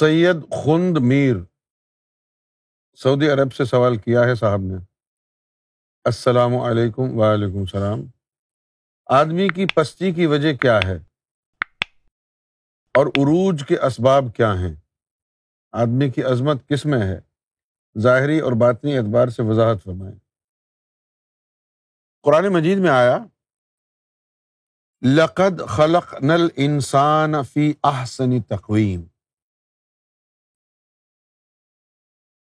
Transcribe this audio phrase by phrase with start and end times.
[0.00, 1.36] سید خند میر۔
[2.96, 4.74] سعودی عرب سے سوال کیا ہے صاحب نے۔
[6.04, 8.00] السلام علیکم وعلیکم السلام۔
[9.06, 10.96] آدمی کی پستی کی وجہ کیا ہے؟
[12.94, 14.74] اور عروج کے اسباب کیا ہیں؟
[15.72, 17.20] آدمی کی عظمت کس میں ہے؟
[17.98, 20.18] ظاہری اور باطنی اعتبار سے وضاحت فرمائیں۔
[22.22, 23.18] قرآن مجید میں آیا،
[25.06, 29.04] لقد خلق نل انسان فی احسنی تقویم۔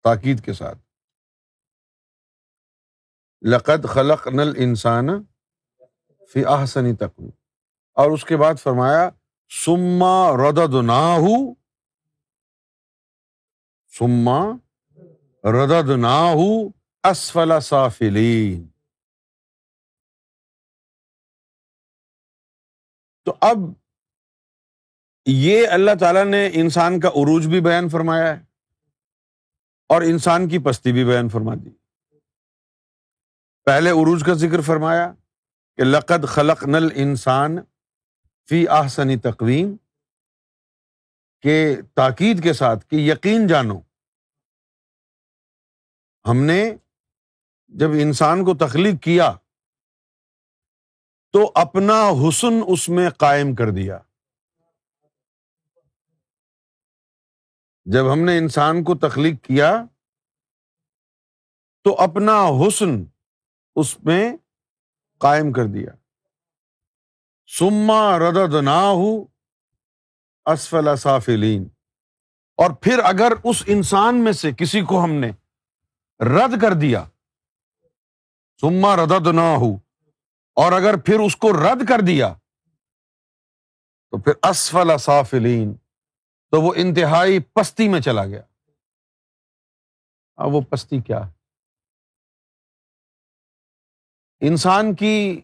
[0.03, 0.77] تاکید کے ساتھ۔
[3.41, 5.07] لقد خلق نل انسان
[6.33, 7.29] فی احسنی تقویم
[7.93, 9.09] اور اس کے بعد فرمایا
[9.49, 11.17] سما ردد نہ
[13.99, 14.39] سما
[15.43, 16.33] ردد نہ
[17.03, 18.67] اسفل سافلین۔
[23.26, 23.57] تو اب
[25.26, 28.51] یہ اللہ تعالیٰ نے انسان کا عروج بھی بیان فرمایا ہے۔
[29.93, 31.70] اور انسان کی پستی بھی بیان فرما دی۔
[33.65, 35.13] پہلے عروج کا ذکر فرمایا
[35.77, 37.57] کہ لقد خلق نل انسان
[38.49, 39.75] فی آحسنی تقویم
[41.41, 43.79] کے تاکید کے ساتھ کہ یقین جانو۔
[46.26, 46.76] ہم نے
[47.67, 49.31] جب انسان کو تخلیق کیا
[51.33, 53.99] تو اپنا حسن اس میں قائم کر دیا۔
[57.85, 59.85] جب ہم نے انسان کو تخلیق کیا
[61.84, 63.04] تو اپنا حسن
[63.76, 64.38] اس میں
[65.18, 65.91] قائم کر دیا۔
[67.47, 69.25] سما ردد نہ ہو
[70.46, 71.68] اسفل سافلین
[72.57, 75.31] اور پھر اگر اس انسان میں سے کسی کو ہم نے
[76.19, 77.06] رد کر دیا۔
[78.62, 79.75] سما ردد نہ ہو
[80.56, 82.34] اور اگر پھر اس کو رد کر دیا
[84.12, 85.75] تو پھر اسفل سافلین
[86.51, 88.41] تو وہ انتہائی پستی میں چلا گیا۔
[90.35, 91.31] اب وہ پستی کیا ہے؟
[94.47, 95.41] انسان کی،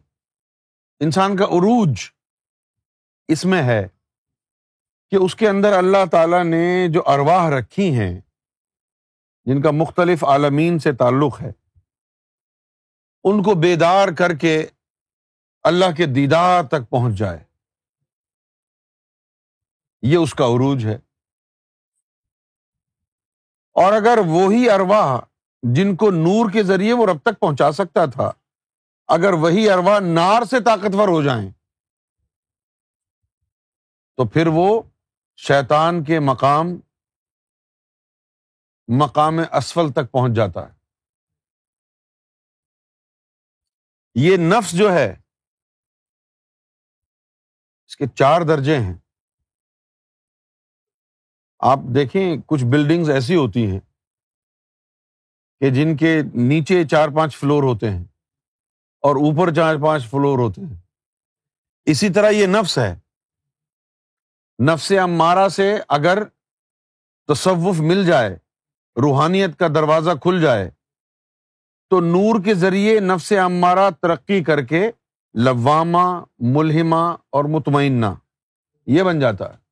[1.00, 2.00] انسان کا عروج
[3.28, 3.88] اس میں ہے
[5.10, 8.22] کہ اس کے اندر اللہ تعالی نے جو ارواہ رکھی ہیں،
[9.46, 11.52] جن کا مختلف عالمین سے تعلق ہے،
[13.24, 14.66] ان کو بیدار کر کے
[15.64, 17.47] اللہ کے دیدار تک پہنچ جائے۔
[20.02, 20.96] یہ اس کا عروج ہے۔
[23.72, 25.22] اور اگر وہی ارواہ
[25.76, 28.32] جن کو نور کے ذریعے وہ رب تک پہنچا سکتا تھا،
[29.08, 31.52] اگر وہی اروا نار سے طاقتور ہو جائیں،
[34.16, 34.82] تو پھر وہ
[35.38, 36.68] شیطان کے مقام
[38.88, 40.74] مقام اسفل تک پہنچ جاتا ہے۔
[44.16, 45.16] یہ نفس جو ہے،
[47.88, 49.07] اس کے چار درجے ہیں۔
[51.60, 53.80] آپ دیکھیں کچھ بلڈنگز ایسی ہوتی ہیں
[55.60, 58.04] کہ جن کے نیچے چار پانچ فلور ہوتے ہیں
[59.02, 60.76] اور اوپر چار پانچ فلور ہوتے ہیں۔
[61.86, 62.96] اسی طرح یہ نفس ہے۔
[64.64, 66.24] نفس امارا سے اگر
[67.28, 68.36] تصوف مل جائے،
[69.02, 70.72] روحانیت کا دروازہ کھل جائے،
[71.90, 74.92] تو نور کے ذریعے نفس امارا ترقی کر کے
[75.34, 78.06] لوامہ ملحمہ اور مطمئنہ
[78.86, 79.67] یہ بن جاتا ہے۔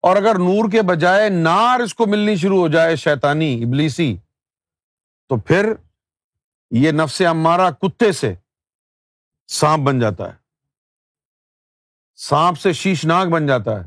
[0.00, 4.16] اور اگر نور کے بجائے نار اس کو ملنی شروع ہو جائے شیتانی ابلیسی،
[5.28, 5.72] تو پھر
[6.70, 8.34] یہ نفس امارا کتے سے
[9.46, 10.38] سانپ بن جاتا ہے۔
[12.14, 13.86] سانپ سے شیشناک بن جاتا ہے۔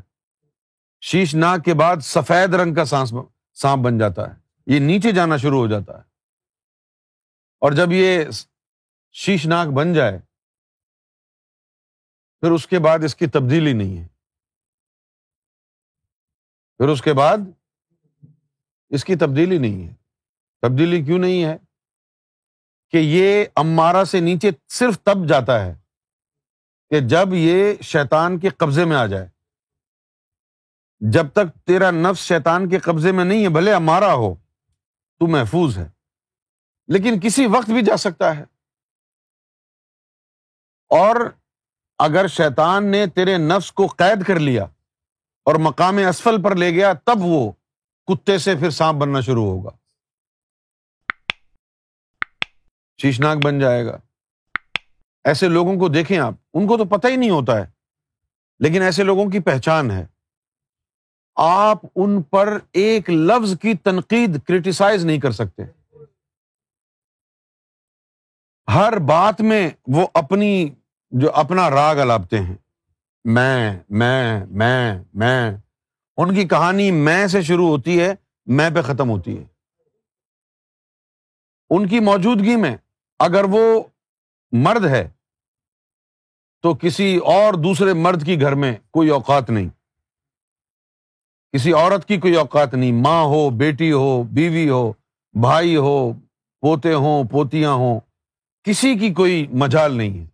[1.00, 5.66] شیشناک کے بعد سفید رنگ کا سانپ بن جاتا ہے۔ یہ نیچے جانا شروع ہو
[5.66, 6.02] جاتا ہے۔
[7.60, 8.24] اور جب یہ
[9.12, 10.18] شیشناک بن جائے،
[12.40, 14.13] پھر اس کے بعد اس کی تبدیلی نہیں ہے۔
[16.78, 17.38] پھر اس کے بعد
[18.88, 19.94] اس کی تبدیلی نہیں ہے۔
[20.62, 21.56] تبدیلی کیوں نہیں ہے؟
[22.90, 25.74] کہ یہ امارا سے نیچے صرف تب جاتا ہے
[26.90, 29.28] کہ جب یہ شیطان کے قبضے میں آ جائے۔
[31.00, 34.34] جب تک تیرا نفس شیطان کے قبضے میں نہیں ہے، بھلے امارا ہو،
[35.18, 35.88] تو محفوظ ہے۔
[36.88, 38.42] لیکن کسی وقت بھی جا سکتا ہے۔
[40.88, 41.16] اور
[41.98, 44.66] اگر شیطان نے تیرے نفس کو قید کر لیا
[45.44, 47.52] اور مقام اسفل پر لے گیا، تب وہ
[48.06, 49.70] کتے سے پھر سانپ بننا شروع ہوگا۔
[53.02, 53.98] شیشناک بن جائے گا۔
[55.24, 57.66] ایسے لوگوں کو دیکھیں آپ، ان کو تو پتہ ہی نہیں ہوتا ہے،
[58.58, 60.06] لیکن ایسے لوگوں کی پہچان ہے۔
[61.36, 65.62] آپ ان پر ایک لفظ کی تنقید کریٹیسائز نہیں کر سکتے۔
[68.74, 70.70] ہر بات میں وہ اپنی،
[71.10, 72.56] جو اپنا راگ الاپتے ہیں۔
[73.24, 75.50] میں میں میں میں۔
[76.16, 78.14] ان کی کہانی میں سے شروع ہوتی ہے،
[78.46, 79.44] میں پہ ختم ہوتی ہے۔
[81.70, 82.76] ان کی موجودگی میں
[83.18, 83.82] اگر وہ
[84.52, 85.08] مرد ہے،
[86.62, 89.68] تو کسی اور دوسرے مرد کی گھر میں کوئی اوقات نہیں۔
[91.52, 94.92] کسی عورت کی کوئی اوقات نہیں۔ ماں ہو، بیٹی ہو، بیوی ہو،
[95.40, 96.12] بھائی ہو،
[96.60, 98.00] پوتے ہوں، پوتیاں ہوں۔
[98.62, 100.26] کسی کی کوئی مجال نہیں ہے۔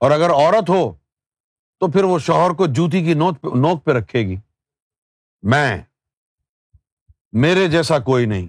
[0.00, 1.05] اور اگر عورت ہو
[1.80, 4.36] تو پھر وہ شوہر کو جوتی کی نوک پہ رکھے گی۔
[5.42, 5.82] میں،
[7.32, 8.46] میرے جیسا کوئی نہیں۔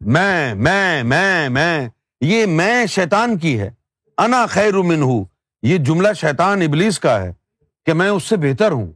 [0.00, 1.88] میں میں میں میں،
[2.20, 3.70] یہ میں شیطان کی ہے۔
[4.18, 5.24] انا خیر من ہوں
[5.62, 7.32] یہ جملہ شیطان ابلیس کا ہے
[7.86, 8.92] کہ میں اس سے بہتر ہوں۔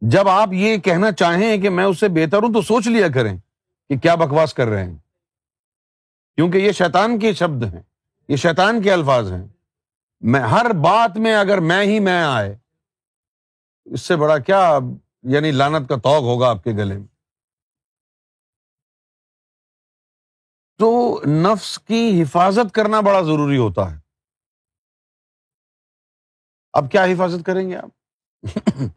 [0.00, 3.36] جب آپ یہ کہنا چاہیں کہ میں اس سے بہتر ہوں تو سوچ لیا کریں
[3.88, 4.98] کہ کیا بکواس کر رہے ہیں۔
[6.34, 7.82] کیونکہ یہ شیطان کے شبد ہیں۔
[8.28, 9.48] یہ شیطان کے الفاظ ہیں۔
[10.22, 12.56] میں ہر بات میں اگر میں ہی میں آئے،
[13.84, 14.78] اس سے بڑا کیا
[15.22, 17.06] یعنی لانت کا توق ہوگا آپ کے گلے میں؟
[20.80, 23.98] تو نفس کی حفاظت کرنا بڑا ضروری ہوتا ہے۔
[26.74, 27.88] اب کیا حفاظت کریں گے آپ؟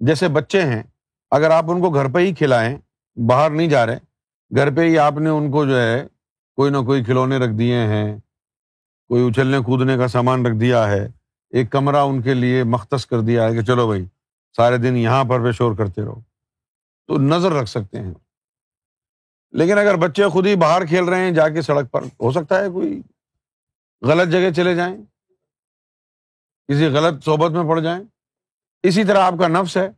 [0.00, 0.82] جیسے بچے ہیں،
[1.30, 2.78] اگر آپ ان کو گھر پہ ہی کھلائیں،
[3.16, 3.98] باہر نہیں جا رہے،
[4.56, 6.06] گھر پہ ہی آپ نے ان کو جو ہے
[6.56, 8.18] کوئی نہ کوئی کھلونے رکھ دیے ہیں
[9.10, 11.08] کوئی اچھلنے کودنے کا سامان رکھ دیا ہے،
[11.50, 14.04] ایک کمرہ ان کے لیے مختص کر دیا ہے کہ چلو بھائی،
[14.56, 16.20] سارے دن یہاں پر پہ شور کرتے رہو۔
[17.06, 18.14] تو نظر رکھ سکتے ہیں۔
[19.52, 22.60] لیکن اگر بچے خود ہی باہر کھیل رہے ہیں، جا کے سڑک پر، ہو سکتا
[22.60, 23.02] ہے کوئی
[24.02, 24.96] غلط جگہ چلے جائیں؟
[26.68, 28.04] کسی غلط صحبت میں پڑ جائیں؟
[28.82, 29.88] اسی طرح آپ کا نفس ہے۔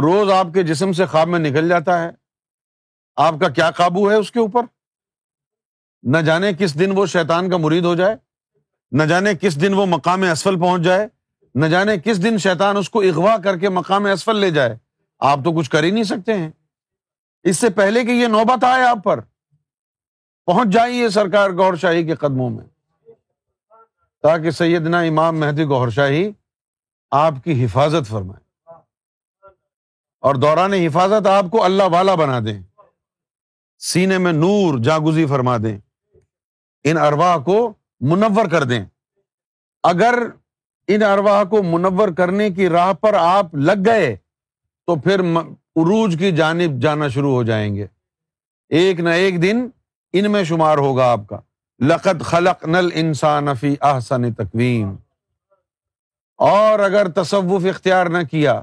[0.00, 2.10] روز آپ کے جسم سے خواب میں نکل جاتا ہے۔
[3.16, 4.60] آپ کا کیا قابو ہے اس کے اوپر؟
[6.02, 8.16] نہ جانے کس دن وہ شیطان کا مرید ہو جائے،
[8.92, 11.08] نہ جانے کس دن وہ مقام اسفل پہنچ جائے،
[11.54, 14.76] نہ جانے کس دن شیطان اس کو اغوا کر کے مقام اسفل لے جائے۔
[15.18, 16.50] آپ تو کچھ کر ہی نہیں سکتے ہیں۔
[17.42, 19.20] اس سے پہلے کہ یہ نوبت آئے آپ پر،
[20.46, 22.64] پہنچ جائیے سرکار گور شاہی کے قدموں میں۔
[24.22, 26.30] تاکہ سیدنا امام مہدی گور شاہی
[27.10, 28.72] آپ کی حفاظت فرمائے
[30.20, 32.62] اور دوران حفاظت آپ کو اللہ والا بنا دیں۔
[33.78, 35.78] سینے میں نور جاگزی فرما دیں۔
[36.84, 38.84] ان ارواح کو منور کر دیں۔
[39.82, 40.14] اگر
[40.88, 44.16] ان ارواح کو منور کرنے کی راہ پر آپ لگ گئے،
[44.86, 45.20] تو پھر
[45.76, 47.86] عروج کی جانب جانا شروع ہو جائیں گے۔
[48.68, 49.68] ایک نہ ایک دن
[50.12, 51.40] ان میں شمار ہوگا آپ کا۔
[51.80, 54.96] لقت خلق نل انسان فی احسن تقویم۔
[56.36, 58.62] اور اگر تصوف اختیار نہ کیا،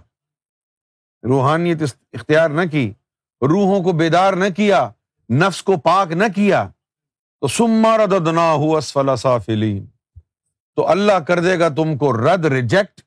[1.24, 2.94] روحانیت اختیار نہ کی،
[3.42, 4.90] روحوں کو بیدار نہ کیا،
[5.30, 6.70] نفس کو پاک نہ کیا
[7.42, 9.86] تو سما رد نہ سافلین۔
[10.75, 13.01] تو اللہ کر دے گا تم کو رد ریجیکٹ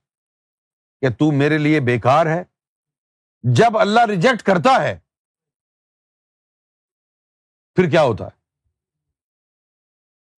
[1.01, 2.45] کہ تو میرے لیے بیکار ہے۔
[3.43, 4.99] جب اللہ ریجیکٹ کرتا ہے،
[7.75, 8.41] پھر کیا ہوتا ہے؟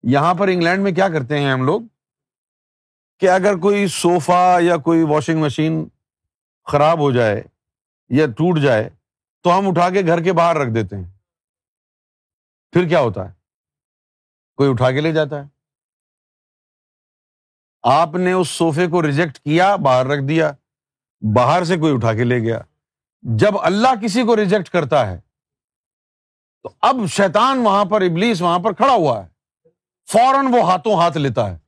[0.02, 1.80] یہاں پر انگلینڈ میں کیا کرتے ہیں ہم لوگ؟
[3.18, 5.88] کہ اگر کوئی سوفا یا کوئی واشنگ مشین
[6.64, 7.42] خراب ہو جائے
[8.08, 8.90] یا ٹوٹ جائے،
[9.40, 11.10] تو ہم اٹھا کے گھر کے باہر رکھ دیتے ہیں۔
[12.72, 13.41] پھر کیا ہوتا ہے؟
[14.56, 15.48] کوئی اٹھا کے لے جاتا ہے۔
[17.82, 20.52] آپ نے اس سوفے کو ریجیکٹ کیا، باہر رکھ دیا،
[21.36, 22.60] باہر سے کوئی اٹھا کے لے گیا۔
[23.22, 25.20] جب اللہ کسی کو ریجیکٹ کرتا ہے،
[26.62, 29.28] تو اب شیطان وہاں پر، ابلیس وہاں پر کھڑا ہوا ہے۔
[30.08, 31.58] فوراً وہ ہاتھوں ہاتھ لیتا ہے۔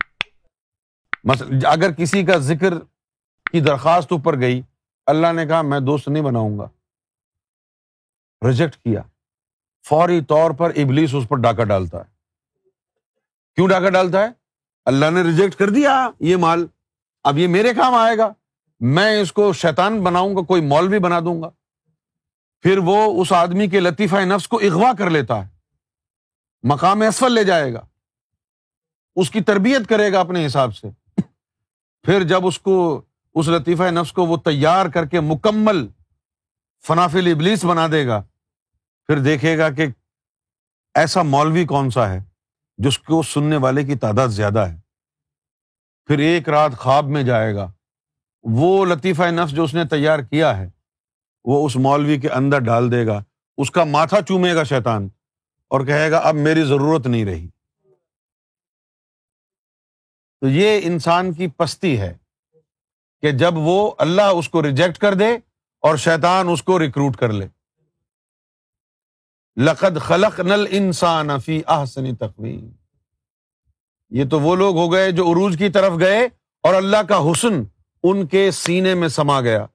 [1.67, 2.79] اگر کسی کا ذکر
[3.53, 4.63] کی درخواست اوپر گئی،
[5.07, 6.69] اللہ نے کہا، میں دوست نہیں بناؤں گا۔
[8.47, 9.01] ریجیکٹ کیا۔
[9.89, 12.14] فوری طور پر ابلیس اس پر ڈاکہ ڈالتا ہے۔
[13.55, 14.29] کیوں ڈاکہ ڈالتا ہے؟
[14.85, 16.67] اللہ نے ریجیکٹ کر دیا یہ مال۔
[17.25, 18.33] اب یہ میرے کام آئے گا۔
[18.81, 21.51] میں اس کو شیطان بناؤں گا، کوئی مال بھی بنا دوں گا۔
[22.61, 25.51] پھر وہ اس آدمی کے لطیفہ نفس کو اغوا کر لیتا ہے۔
[26.63, 27.87] مقام اسفل لے جائے گا۔
[29.17, 31.21] اس کی تربیت کرے گا اپنے حساب سے۔
[32.03, 33.03] پھر جب اس کو،
[33.35, 35.89] اس لطیفہ نفس کو وہ تیار کر کے مکمل
[36.87, 38.23] فنافل ابلیس بنا دے گا،
[39.07, 39.87] پھر دیکھے گا کہ
[40.95, 42.34] ایسا مولوی کون سا ہے۔
[42.77, 44.81] جس کو سننے والے کی تعداد زیادہ ہے۔
[46.07, 47.73] پھر ایک رات خواب میں جائے گا۔
[48.43, 50.71] وہ لطیفہ نفس جو اس نے تیار کیا ہے،
[51.45, 53.23] وہ اس مولوی کے اندر ڈال دے گا۔
[53.57, 55.09] اس کا ماتھا چومے گا شیطان
[55.69, 57.49] اور کہے گا، اب میری ضرورت نہیں رہی۔
[60.41, 62.17] تو یہ انسان کی پستی ہے
[63.21, 65.29] کہ جب وہ اللہ اس کو ریجیکٹ کر دے
[65.81, 67.49] اور شیطان اس کو ریکروٹ کر لے۔
[69.57, 72.71] لقد خلق نل انسان فی احسن تقویم۔
[74.11, 76.29] یہ تو وہ لوگ ہو گئے جو عروج کی طرف گئے
[76.63, 77.63] اور اللہ کا حسن
[78.03, 79.67] ان کے سینے میں سما گیا۔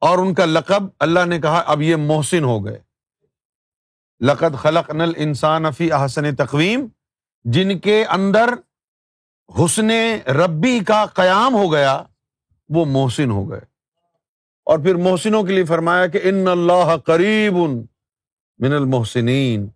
[0.00, 2.78] اور ان کا لقب، اللہ نے کہا، اب یہ محسن ہو گئے۔
[4.20, 6.86] لقد خلق نل انسان افی احسن تقویم۔
[7.44, 8.54] جن کے اندر
[9.64, 9.90] حسن
[10.26, 12.02] ربی کا قیام ہو گیا،
[12.68, 13.60] وہ محسن ہو گئے۔
[14.64, 17.54] اور پھر محسنوں کے لیے فرمایا کہ ان اللہ قریب۔
[18.58, 19.66] من المحسنین،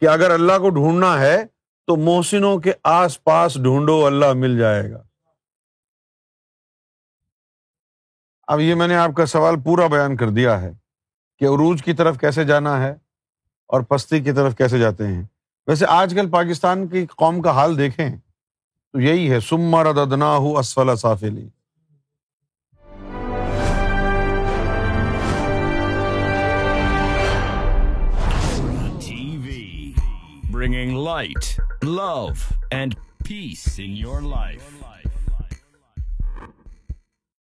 [0.00, 1.44] کہ اگر اللہ کو ڈھونڈنا ہے
[1.86, 5.02] تو محسنوں کے آس پاس ڈھونڈو، اللہ مل جائے گا۔
[8.46, 10.72] اب یہ میں نے آپ کا سوال پورا بیان کر دیا ہے
[11.38, 12.94] کہ عروج کی طرف کیسے جانا ہے
[13.66, 15.22] اور پستی کی طرف کیسے جاتے ہیں۔
[15.66, 18.16] ویسے آج کل پاکستان کی قوم کا حال دیکھیں
[18.92, 21.48] تو یہی ہے سما ردنا ہو اسفلا صافلی
[31.08, 34.84] light, love, and peace in your life.